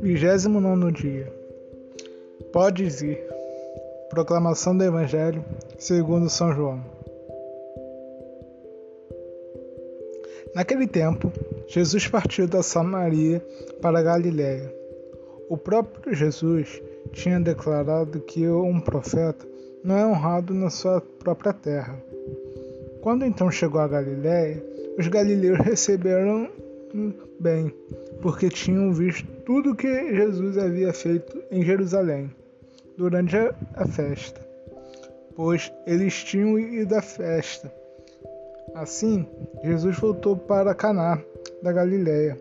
[0.00, 1.32] Vigésimo nono dia.
[2.52, 3.18] Podes ir.
[4.10, 5.44] Proclamação do Evangelho
[5.78, 6.84] segundo São João.
[10.54, 11.32] Naquele tempo,
[11.68, 13.40] Jesus partiu da Samaria
[13.80, 14.74] para a Galiléia.
[15.48, 16.82] O próprio Jesus
[17.12, 19.46] tinha declarado que um profeta
[19.86, 21.96] não é honrado na sua própria terra.
[23.00, 24.60] Quando então chegou a Galiléia,
[24.98, 26.50] os galileus receberam
[27.38, 27.72] bem,
[28.20, 32.34] porque tinham visto tudo o que Jesus havia feito em Jerusalém
[32.98, 34.40] durante a festa,
[35.36, 37.72] pois eles tinham ido à festa.
[38.74, 39.24] Assim,
[39.62, 41.22] Jesus voltou para Caná
[41.62, 42.36] da Galiléia,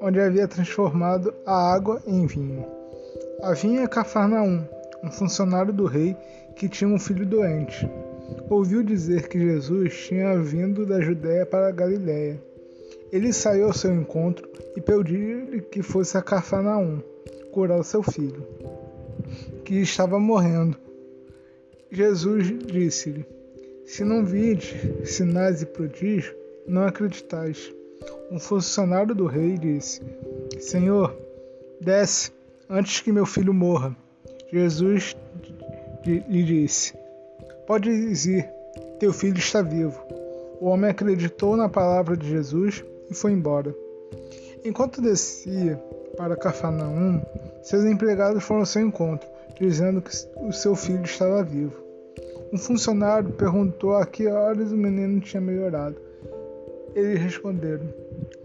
[0.00, 2.64] onde havia transformado a água em vinho.
[3.42, 4.64] Havia Cafarnaum,
[5.06, 6.16] um funcionário do rei
[6.56, 7.88] que tinha um filho doente.
[8.50, 12.40] Ouviu dizer que Jesus tinha vindo da Judéia para a Galiléia
[13.12, 17.00] ele saiu ao seu encontro e pediu-lhe que fosse a Cafarnaum
[17.52, 18.46] curar o seu filho,
[19.64, 20.76] que estava morrendo.
[21.90, 23.24] Jesus disse-lhe:
[23.84, 24.74] Se não vides
[25.08, 26.34] sinais e prodígios,
[26.66, 27.72] não acreditais.
[28.30, 30.02] Um funcionário do rei disse:
[30.58, 31.16] Senhor,
[31.80, 32.32] desce
[32.68, 33.96] antes que meu filho morra.
[34.52, 35.16] Jesus
[36.04, 36.94] lhe disse:
[37.66, 38.48] Pode ir,
[39.00, 40.00] teu filho está vivo.
[40.60, 43.74] O homem acreditou na palavra de Jesus e foi embora.
[44.64, 45.76] Enquanto descia
[46.16, 47.20] para Cafarnaum,
[47.62, 51.74] seus empregados foram ao seu encontro, dizendo que o seu filho estava vivo.
[52.52, 55.96] Um funcionário perguntou a que horas o menino tinha melhorado.
[56.94, 57.86] Eles responderam: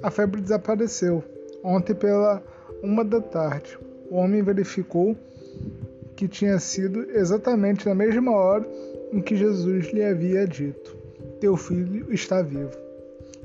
[0.01, 1.23] A febre desapareceu
[1.63, 2.41] ontem pela
[2.81, 3.77] uma da tarde.
[4.09, 5.15] O homem verificou
[6.21, 8.63] que tinha sido exatamente na mesma hora
[9.11, 10.95] em que Jesus lhe havia dito:
[11.39, 12.77] Teu filho está vivo.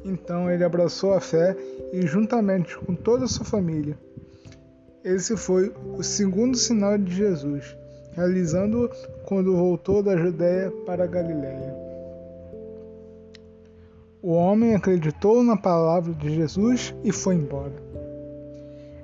[0.05, 1.57] Então ele abraçou a fé
[1.91, 3.99] e, juntamente com toda a sua família,
[5.03, 7.75] esse foi o segundo sinal de Jesus,
[8.13, 8.91] realizando-o
[9.25, 11.75] quando voltou da Judéia para a Galiléia.
[14.20, 17.73] O homem acreditou na palavra de Jesus e foi embora.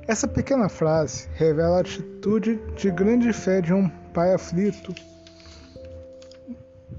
[0.06, 4.94] Essa pequena frase revela a atitude de grande fé de um pai aflito,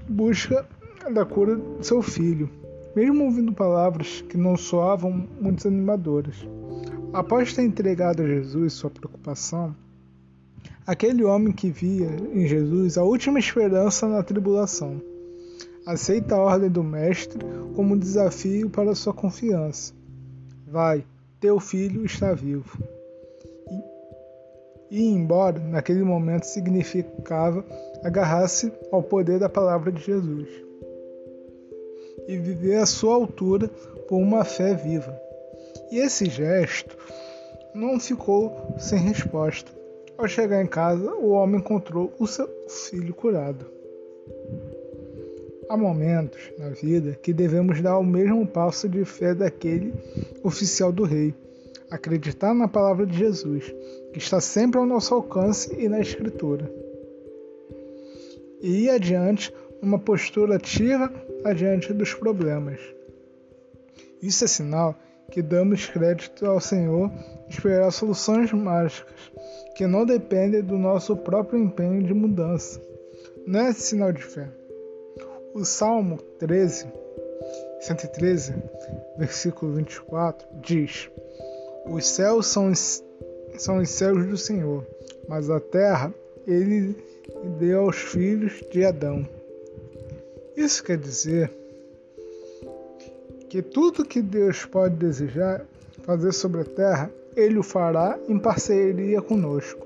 [0.08, 0.66] busca
[1.12, 2.48] da cura de seu filho
[2.94, 5.10] mesmo ouvindo palavras que não soavam
[5.40, 6.36] muito animadoras.
[7.12, 9.74] Após ter entregado a Jesus sua preocupação,
[10.86, 15.00] aquele homem que via em Jesus a última esperança na tribulação,
[15.86, 17.44] aceita a ordem do Mestre
[17.74, 19.92] como um desafio para sua confiança.
[20.66, 21.04] Vai,
[21.40, 22.78] teu filho está vivo.
[24.94, 27.64] E embora, naquele momento, significava
[28.04, 30.48] agarrar-se ao poder da palavra de Jesus
[32.28, 33.66] e viver à sua altura
[34.06, 35.20] por uma fé viva.
[35.90, 36.96] E esse gesto
[37.74, 39.72] não ficou sem resposta.
[40.16, 43.66] Ao chegar em casa, o homem encontrou o seu filho curado.
[45.68, 49.92] Há momentos na vida que devemos dar o mesmo passo de fé daquele
[50.44, 51.34] oficial do rei,
[51.94, 53.72] acreditar na palavra de Jesus,
[54.12, 56.70] que está sempre ao nosso alcance e na Escritura.
[58.60, 61.12] E ir adiante uma postura ativa
[61.44, 62.80] adiante dos problemas.
[64.20, 64.98] Isso é sinal
[65.30, 67.10] que damos crédito ao Senhor
[67.48, 69.14] esperar soluções mágicas
[69.76, 72.80] que não dependem do nosso próprio empenho de mudança.
[73.46, 74.48] Não é sinal de fé.
[75.54, 76.86] O Salmo 13,
[77.80, 78.54] 113,
[79.18, 81.10] versículo 24, diz:
[81.86, 83.02] Os céus são os,
[83.58, 84.84] são os céus do Senhor,
[85.28, 86.12] mas a terra
[86.46, 86.96] ele
[87.58, 89.26] deu aos filhos de Adão.
[90.56, 91.50] Isso quer dizer
[93.48, 95.64] que tudo que Deus pode desejar
[96.02, 99.84] fazer sobre a terra, Ele o fará em parceria conosco.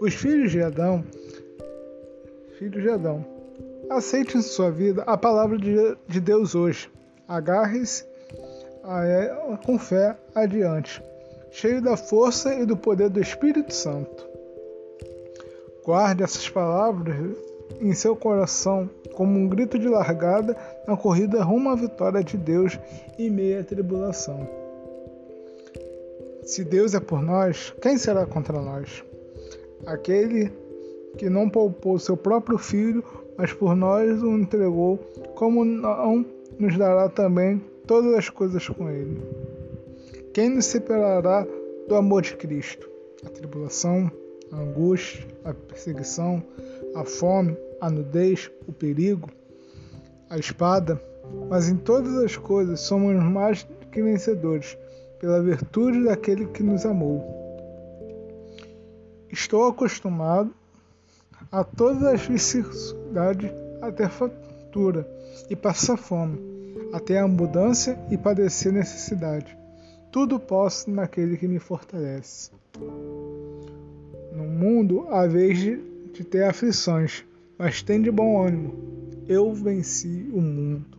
[0.00, 1.04] Os filhos de Adão,
[2.58, 3.24] filhos de Adão,
[3.90, 6.90] aceite em sua vida a palavra de Deus hoje.
[7.28, 8.04] Agarre-se
[8.82, 11.02] a ela com fé adiante,
[11.50, 14.28] cheio da força e do poder do Espírito Santo.
[15.84, 17.36] Guarde essas palavras
[17.80, 20.56] em seu coração como um grito de largada
[20.86, 22.78] na corrida rumo à vitória de Deus
[23.18, 24.48] em meio à tribulação.
[26.42, 29.04] Se Deus é por nós, quem será contra nós?
[29.86, 30.52] Aquele
[31.16, 33.04] que não poupou seu próprio filho,
[33.36, 34.98] mas por nós o entregou,
[35.34, 36.24] como não
[36.58, 39.20] nos dará também todas as coisas com ele?
[40.32, 41.44] Quem nos separará
[41.88, 42.88] do amor de Cristo?
[43.26, 44.10] A tribulação,
[44.52, 46.40] a angústia, a perseguição,
[46.94, 49.28] a fome, a nudez, o perigo.
[50.28, 51.02] a espada,
[51.48, 54.78] mas em todas as coisas somos mais que vencedores,
[55.18, 57.20] pela virtude daquele que nos amou.
[59.28, 60.54] Estou acostumado
[61.50, 62.94] a todas as vicissitudes
[63.82, 65.04] até fatura
[65.50, 66.38] e passar fome,
[66.92, 69.59] até a abundância e padecer necessidade.
[70.10, 72.50] Tudo posso naquele que me fortalece.
[74.32, 77.24] No mundo há vez de ter aflições,
[77.56, 78.74] mas tem de bom ânimo.
[79.28, 80.98] Eu venci o mundo.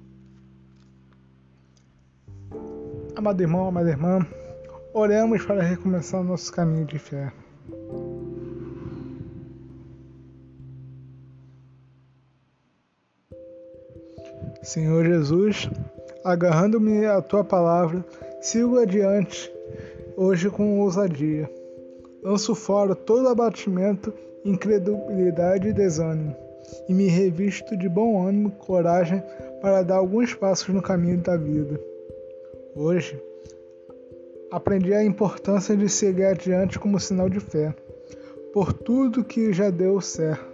[3.16, 4.26] Amado irmão, amada irmã,
[4.94, 7.34] oremos para recomeçar nosso caminho de fé.
[14.64, 15.70] Senhor Jesus,
[16.24, 18.06] agarrando-me à tua palavra,
[18.42, 19.54] sigo adiante
[20.18, 21.50] hoje com ousadia.
[22.24, 24.12] Lanço fora todo abatimento,
[24.44, 26.36] incredulidade e desânimo,
[26.90, 29.22] e me revisto de bom ânimo e coragem
[29.62, 31.80] para dar alguns passos no caminho da vida.
[32.76, 33.22] Hoje,
[34.50, 37.76] aprendi a importância de seguir adiante como sinal de fé,
[38.52, 40.46] por tudo que já deu certo,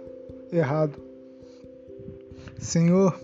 [0.52, 0.98] errado.
[2.58, 3.18] Senhor,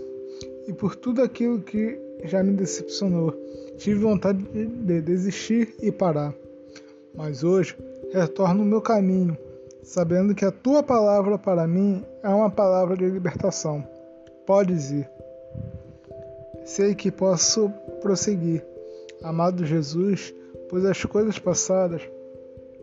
[0.67, 3.35] e por tudo aquilo que já me decepcionou,
[3.77, 6.35] tive vontade de desistir e parar.
[7.15, 7.77] Mas hoje
[8.13, 9.37] retorno o meu caminho,
[9.83, 13.87] sabendo que a tua palavra para mim é uma palavra de libertação.
[14.47, 15.09] Podes ir.
[16.65, 18.65] Sei que posso prosseguir
[19.23, 20.35] amado Jesus,
[20.69, 22.03] pois as coisas passadas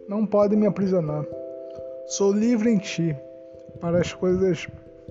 [0.08, 1.26] não podem me aprisionar.
[2.08, 3.16] Sou livre em ti
[3.80, 4.68] para as coisas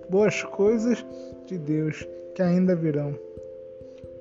[0.09, 1.05] boas coisas
[1.47, 3.15] de Deus que ainda virão.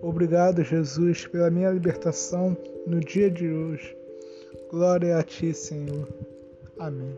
[0.01, 2.55] Obrigado, Jesus, pela minha libertação
[2.87, 3.95] no dia de hoje.
[4.71, 6.07] Glória a ti, Senhor.
[6.79, 7.17] Amém.